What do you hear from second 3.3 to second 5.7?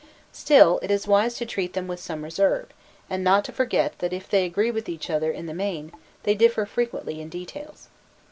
to forget that if they agree with each other in the